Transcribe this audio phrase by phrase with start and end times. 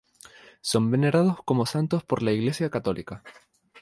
[0.61, 3.21] Son venerados como santos por la iglesia católica.